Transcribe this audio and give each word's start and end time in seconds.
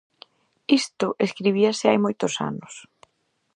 Isto 0.79 1.07
escribíase 1.27 1.85
hai 1.89 1.97
moitos 2.05 2.33
anos. 2.49 2.73